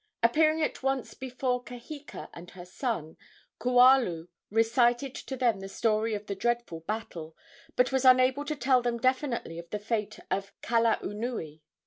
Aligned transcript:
Appearing 0.23 0.63
at 0.63 0.81
once 0.81 1.13
before 1.13 1.63
Kaheka 1.63 2.27
and 2.33 2.49
her 2.49 2.65
son, 2.65 3.17
Kualu 3.59 4.29
recited 4.49 5.13
to 5.13 5.37
them 5.37 5.59
the 5.59 5.69
story 5.69 6.15
of 6.15 6.25
the 6.25 6.33
dreadful 6.33 6.79
battle, 6.79 7.37
but 7.75 7.91
was 7.91 8.03
unable 8.03 8.43
to 8.45 8.55
tell 8.55 8.81
them 8.81 8.97
definitely 8.97 9.59
of 9.59 9.69
the 9.69 9.77
fate 9.77 10.17
of 10.31 10.59
Kalaunui. 10.63 11.61